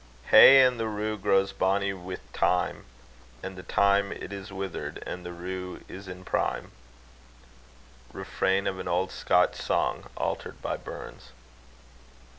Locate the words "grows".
1.15-1.53